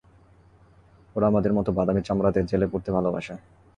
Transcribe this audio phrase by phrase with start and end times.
[1.15, 3.35] ওরা আমাদের মতো বাদামি চামড়াদের জেলে পুরতে ভালোবাসে।